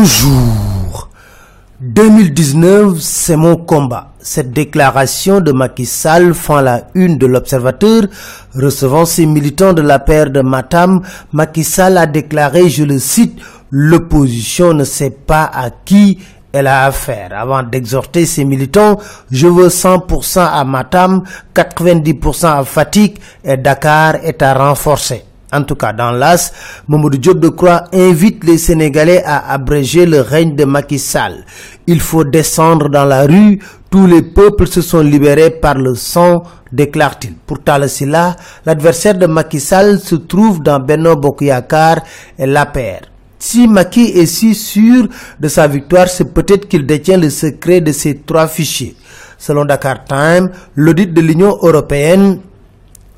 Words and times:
Bonjour. 0.00 1.08
2019, 1.80 3.00
c'est 3.00 3.34
mon 3.34 3.56
combat. 3.56 4.12
Cette 4.20 4.52
déclaration 4.52 5.40
de 5.40 5.50
Macky 5.50 5.86
Sall 5.86 6.34
fend 6.34 6.60
la 6.60 6.84
une 6.94 7.18
de 7.18 7.26
l'Observateur. 7.26 8.02
Recevant 8.54 9.04
ses 9.04 9.26
militants 9.26 9.72
de 9.72 9.82
la 9.82 9.98
paire 9.98 10.30
de 10.30 10.40
Matam, 10.40 11.02
Macky 11.32 11.64
Sall 11.64 11.98
a 11.98 12.06
déclaré, 12.06 12.68
je 12.68 12.84
le 12.84 13.00
cite, 13.00 13.40
l'opposition 13.72 14.72
ne 14.72 14.84
sait 14.84 15.10
pas 15.10 15.50
à 15.52 15.70
qui 15.84 16.20
elle 16.52 16.68
a 16.68 16.84
affaire. 16.84 17.30
Avant 17.36 17.64
d'exhorter 17.64 18.24
ses 18.24 18.44
militants, 18.44 19.00
je 19.32 19.48
veux 19.48 19.66
100% 19.66 20.38
à 20.38 20.62
Matam, 20.62 21.24
90% 21.56 22.46
à 22.60 22.62
Fatigue 22.62 23.18
et 23.42 23.56
Dakar 23.56 24.14
est 24.22 24.42
à 24.42 24.54
renforcer. 24.54 25.24
En 25.52 25.62
tout 25.62 25.76
cas, 25.76 25.94
dans 25.94 26.10
l'AS, 26.10 26.52
Mamoudou 26.88 27.16
Diop 27.18 27.38
de 27.40 27.48
Croix 27.48 27.84
invite 27.92 28.44
les 28.44 28.58
Sénégalais 28.58 29.22
à 29.24 29.50
abréger 29.52 30.04
le 30.04 30.20
règne 30.20 30.54
de 30.54 30.64
Macky 30.64 30.98
Sall. 30.98 31.44
Il 31.86 32.00
faut 32.00 32.24
descendre 32.24 32.90
dans 32.90 33.06
la 33.06 33.22
rue, 33.26 33.58
tous 33.90 34.06
les 34.06 34.20
peuples 34.22 34.66
se 34.66 34.82
sont 34.82 35.00
libérés 35.00 35.48
par 35.50 35.78
le 35.78 35.94
sang, 35.94 36.42
déclare-t-il. 36.70 37.32
Pour 37.46 37.62
Talasila, 37.62 38.36
l'adversaire 38.66 39.14
de 39.16 39.24
Macky 39.26 39.58
Sall 39.60 39.98
se 39.98 40.16
trouve 40.16 40.62
dans 40.62 40.80
Beno 40.80 41.16
Bokuyakar 41.16 42.00
et 42.38 42.44
l'APR. 42.46 43.06
Si 43.38 43.66
Macky 43.68 44.02
est 44.16 44.26
si 44.26 44.54
sûr 44.54 45.08
de 45.40 45.48
sa 45.48 45.66
victoire, 45.66 46.08
c'est 46.08 46.34
peut-être 46.34 46.68
qu'il 46.68 46.84
détient 46.84 47.16
le 47.16 47.30
secret 47.30 47.80
de 47.80 47.92
ces 47.92 48.18
trois 48.18 48.48
fichiers. 48.48 48.96
Selon 49.38 49.64
Dakar 49.64 50.04
Time, 50.04 50.50
l'audit 50.74 51.06
de 51.14 51.20
l'Union 51.22 51.56
européenne 51.62 52.40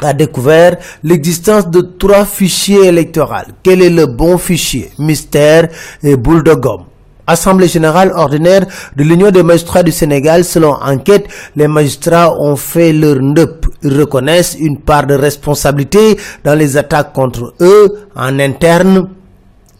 a 0.00 0.12
découvert 0.12 0.76
l'existence 1.02 1.68
de 1.70 1.80
trois 1.80 2.24
fichiers 2.24 2.86
électoraux. 2.86 3.34
Quel 3.62 3.82
est 3.82 3.90
le 3.90 4.06
bon 4.06 4.38
fichier? 4.38 4.90
Mystère 4.98 5.68
et 6.02 6.16
boule 6.16 6.42
de 6.42 6.54
gomme. 6.54 6.84
Assemblée 7.28 7.66
générale 7.66 8.12
ordinaire 8.14 8.66
de 8.94 9.02
l'Union 9.02 9.32
des 9.32 9.42
magistrats 9.42 9.82
du 9.82 9.90
Sénégal, 9.90 10.44
selon 10.44 10.74
enquête, 10.74 11.26
les 11.56 11.66
magistrats 11.66 12.32
ont 12.40 12.54
fait 12.54 12.92
leur 12.92 13.20
NEP. 13.20 13.66
Ils 13.82 13.98
reconnaissent 13.98 14.56
une 14.60 14.78
part 14.78 15.06
de 15.06 15.14
responsabilité 15.14 16.16
dans 16.44 16.54
les 16.54 16.76
attaques 16.76 17.12
contre 17.12 17.52
eux 17.60 18.08
en 18.14 18.38
interne 18.38 19.08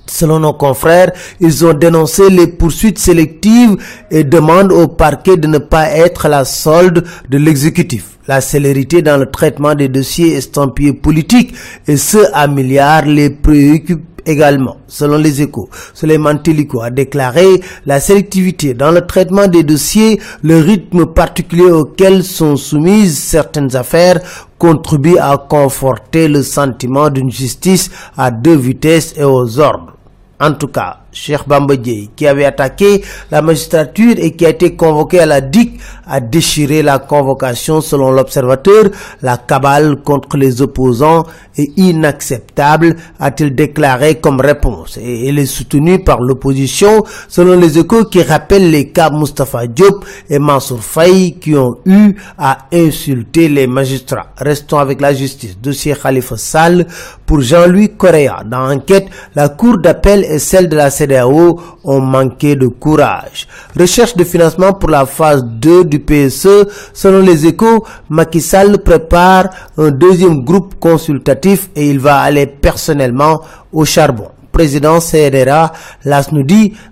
Selon 0.06 0.40
nos 0.40 0.52
confrères, 0.52 1.12
ils 1.40 1.64
ont 1.64 1.72
dénoncé 1.72 2.30
les 2.30 2.46
poursuites 2.46 2.98
sélectives 2.98 3.76
et 4.10 4.24
demandent 4.24 4.72
au 4.72 4.88
parquet 4.88 5.36
de 5.36 5.46
ne 5.46 5.58
pas 5.58 5.90
être 5.90 6.28
la 6.28 6.44
solde 6.44 7.04
de 7.28 7.38
l'exécutif. 7.38 8.18
La 8.28 8.40
célérité 8.40 9.02
dans 9.02 9.16
le 9.18 9.30
traitement 9.30 9.74
des 9.74 9.88
dossiers 9.88 10.34
estampillés 10.34 10.92
politiques 10.92 11.54
et 11.86 11.96
ce 11.96 12.18
à 12.32 12.46
milliards 12.46 13.06
les 13.06 13.30
préoccupe 13.30 14.16
également. 14.26 14.78
Selon 14.88 15.16
les 15.18 15.40
échos, 15.40 15.68
Suleiman 15.94 16.36
Teliko 16.42 16.80
a 16.82 16.90
déclaré 16.90 17.60
la 17.86 18.00
sélectivité 18.00 18.74
dans 18.74 18.90
le 18.90 19.06
traitement 19.06 19.46
des 19.46 19.62
dossiers, 19.62 20.20
le 20.42 20.58
rythme 20.58 21.06
particulier 21.06 21.70
auquel 21.70 22.24
sont 22.24 22.56
soumises 22.56 23.16
certaines 23.18 23.74
affaires 23.76 24.20
contribue 24.58 25.18
à 25.18 25.36
conforter 25.38 26.28
le 26.28 26.42
sentiment 26.42 27.10
d'une 27.10 27.30
justice 27.30 27.90
à 28.16 28.30
deux 28.30 28.56
vitesses 28.56 29.14
et 29.16 29.24
aux 29.24 29.60
ordres. 29.60 29.95
En 30.38 30.52
tout 30.52 30.68
cas, 30.68 30.98
Cheikh 31.16 31.48
Bamba 31.48 31.74
qui 32.14 32.26
avait 32.26 32.44
attaqué 32.44 33.02
la 33.30 33.40
magistrature 33.42 34.14
et 34.18 34.32
qui 34.36 34.44
a 34.46 34.50
été 34.50 34.76
convoqué 34.76 35.20
à 35.20 35.26
la 35.26 35.40
DIC, 35.40 35.80
a 36.06 36.20
déchiré 36.20 36.82
la 36.82 36.98
convocation 36.98 37.80
selon 37.80 38.10
l'observateur. 38.10 38.84
La 39.22 39.38
cabale 39.38 39.96
contre 40.02 40.36
les 40.36 40.60
opposants 40.62 41.24
est 41.56 41.72
inacceptable, 41.78 42.96
a-t-il 43.18 43.54
déclaré 43.54 44.16
comme 44.16 44.40
réponse. 44.40 44.98
Et 44.98 45.28
elle 45.28 45.38
est 45.38 45.46
soutenue 45.46 46.04
par 46.04 46.20
l'opposition, 46.20 47.04
selon 47.28 47.58
les 47.58 47.78
échos 47.78 48.04
qui 48.04 48.22
rappellent 48.22 48.70
les 48.70 48.88
cas 48.90 49.10
Mustafa 49.10 49.66
Diop 49.66 50.04
et 50.28 50.38
Mansour 50.38 50.82
Faye 50.84 51.38
qui 51.40 51.56
ont 51.56 51.78
eu 51.86 52.14
à 52.38 52.66
insulter 52.72 53.48
les 53.48 53.66
magistrats. 53.66 54.32
Restons 54.36 54.78
avec 54.78 55.00
la 55.00 55.14
justice. 55.14 55.56
Dossier 55.58 55.94
Khalifa 56.00 56.36
Sall 56.36 56.86
pour 57.24 57.40
Jean-Louis 57.40 57.96
Correa. 57.96 58.42
Dans 58.44 58.66
l'enquête, 58.66 59.06
la 59.34 59.48
cour 59.48 59.78
d'appel 59.78 60.24
et 60.24 60.38
celle 60.38 60.68
de 60.68 60.76
la 60.76 60.90
CDAO 61.06 61.60
ont 61.84 62.00
manqué 62.00 62.56
de 62.56 62.66
courage. 62.66 63.46
Recherche 63.78 64.16
de 64.16 64.24
financement 64.24 64.72
pour 64.72 64.90
la 64.90 65.06
phase 65.06 65.44
2 65.44 65.84
du 65.84 66.00
PSE. 66.00 66.66
Selon 66.92 67.20
les 67.20 67.46
échos, 67.46 67.84
Macky 68.08 68.40
Sall 68.40 68.78
prépare 68.82 69.48
un 69.78 69.90
deuxième 69.90 70.44
groupe 70.44 70.74
consultatif 70.80 71.70
et 71.74 71.88
il 71.88 72.00
va 72.00 72.20
aller 72.20 72.46
personnellement 72.46 73.40
au 73.72 73.84
charbon. 73.84 74.28
Président 74.52 75.00
CDRA, 75.00 75.72
l'AS 76.04 76.32
nous 76.32 76.46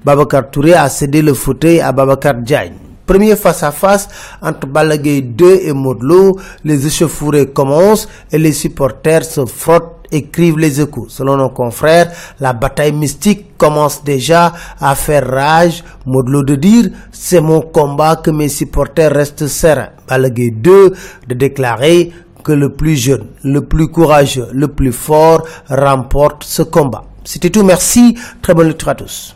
Babacar 0.05 0.51
Touré 0.51 0.75
a 0.75 0.89
cédé 0.89 1.23
le 1.23 1.33
fauteuil 1.33 1.81
à 1.81 1.93
Babacar 1.93 2.35
Diagne. 2.35 2.75
Premier 3.07 3.37
face-à-face 3.37 4.09
entre 4.41 4.67
Balagay 4.67 5.21
2 5.23 5.61
et 5.65 5.73
Modlo, 5.73 6.39
les 6.65 6.87
échauffourées 6.87 7.49
commencent 7.51 8.09
et 8.33 8.39
les 8.39 8.53
supporters 8.53 9.25
se 9.25 9.45
frottent 9.45 9.94
écrivent 10.11 10.59
les 10.59 10.81
échos. 10.81 11.07
Selon 11.09 11.37
nos 11.37 11.51
confrères, 11.51 12.13
la 12.41 12.53
bataille 12.53 12.93
mystique 12.93 13.57
commence 13.57 14.05
déjà 14.05 14.53
à 14.81 14.95
faire 14.95 15.29
rage. 15.29 15.85
Modlo 16.07 16.43
de 16.43 16.55
dire, 16.55 16.91
c'est 17.13 17.41
mon 17.41 17.61
combat 17.61 18.17
que 18.17 18.31
mes 18.31 18.49
supporters 18.49 19.13
restent 19.13 19.47
sereins. 19.47 19.91
Balagay 20.09 20.51
2 20.51 20.95
de 21.29 21.35
déclarer 21.35 22.13
que 22.43 22.53
le 22.53 22.71
plus 22.71 22.97
jeune, 22.97 23.27
le 23.43 23.63
plus 23.63 23.89
courageux, 23.89 24.49
le 24.53 24.69
plus 24.69 24.93
fort 24.93 25.43
remporte 25.69 26.45
ce 26.45 26.63
combat. 26.63 27.05
C'était 27.25 27.51
tout, 27.51 27.65
merci, 27.65 28.17
très 28.43 28.53
bonne 28.53 28.69
lecture 28.69 28.91
à 28.91 28.95
tous. 28.95 29.35